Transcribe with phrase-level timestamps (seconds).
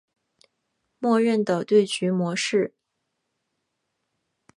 [0.97, 2.73] 默认的对局模式。